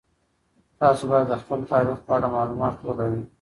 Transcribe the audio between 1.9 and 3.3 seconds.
په اړه مالومات ولرئ.